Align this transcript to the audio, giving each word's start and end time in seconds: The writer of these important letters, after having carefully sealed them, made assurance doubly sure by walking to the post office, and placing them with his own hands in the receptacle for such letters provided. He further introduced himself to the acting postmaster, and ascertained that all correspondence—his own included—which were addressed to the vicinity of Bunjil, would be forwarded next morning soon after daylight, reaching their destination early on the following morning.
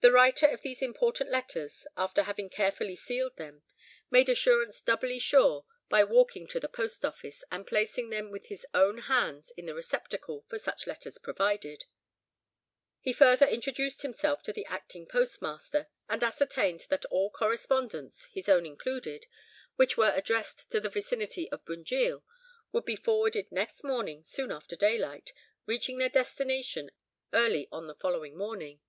The 0.00 0.12
writer 0.12 0.46
of 0.46 0.60
these 0.60 0.82
important 0.82 1.30
letters, 1.30 1.86
after 1.96 2.24
having 2.24 2.50
carefully 2.50 2.94
sealed 2.94 3.36
them, 3.38 3.62
made 4.10 4.28
assurance 4.28 4.82
doubly 4.82 5.18
sure 5.18 5.64
by 5.88 6.04
walking 6.04 6.46
to 6.48 6.60
the 6.60 6.68
post 6.68 7.06
office, 7.06 7.42
and 7.50 7.66
placing 7.66 8.10
them 8.10 8.30
with 8.30 8.48
his 8.48 8.66
own 8.74 8.98
hands 8.98 9.50
in 9.56 9.64
the 9.64 9.72
receptacle 9.72 10.42
for 10.42 10.58
such 10.58 10.86
letters 10.86 11.16
provided. 11.16 11.86
He 13.00 13.14
further 13.14 13.46
introduced 13.46 14.02
himself 14.02 14.42
to 14.42 14.52
the 14.52 14.66
acting 14.66 15.06
postmaster, 15.06 15.86
and 16.06 16.22
ascertained 16.22 16.84
that 16.90 17.06
all 17.06 17.30
correspondence—his 17.30 18.46
own 18.46 18.66
included—which 18.66 19.96
were 19.96 20.12
addressed 20.14 20.70
to 20.72 20.80
the 20.80 20.90
vicinity 20.90 21.50
of 21.50 21.64
Bunjil, 21.64 22.22
would 22.72 22.84
be 22.84 22.96
forwarded 22.96 23.50
next 23.50 23.82
morning 23.82 24.22
soon 24.22 24.52
after 24.52 24.76
daylight, 24.76 25.32
reaching 25.64 25.96
their 25.96 26.10
destination 26.10 26.90
early 27.32 27.68
on 27.72 27.86
the 27.86 27.94
following 27.94 28.36
morning. 28.36 28.82